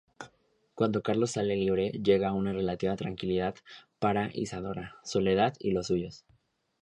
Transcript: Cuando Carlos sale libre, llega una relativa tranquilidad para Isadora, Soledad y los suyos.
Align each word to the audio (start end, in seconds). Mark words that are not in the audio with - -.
Cuando 0.73 1.03
Carlos 1.03 1.29
sale 1.33 1.55
libre, 1.55 1.91
llega 1.91 2.33
una 2.33 2.53
relativa 2.53 2.95
tranquilidad 2.95 3.53
para 3.99 4.31
Isadora, 4.33 4.95
Soledad 5.03 5.53
y 5.59 5.73
los 5.73 5.85
suyos. 5.85 6.25